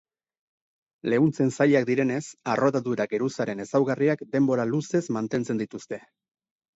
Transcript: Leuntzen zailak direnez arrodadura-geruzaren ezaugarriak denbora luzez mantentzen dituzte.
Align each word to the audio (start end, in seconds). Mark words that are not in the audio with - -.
Leuntzen 1.13 1.51
zailak 1.57 1.83
direnez 1.89 2.21
arrodadura-geruzaren 2.53 3.61
ezaugarriak 3.65 4.23
denbora 4.37 4.65
luzez 4.71 5.03
mantentzen 5.19 5.61
dituzte. 5.63 6.01